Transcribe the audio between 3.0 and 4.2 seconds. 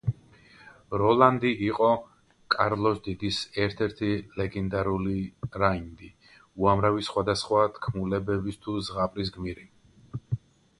დიდის ერთ-ერთი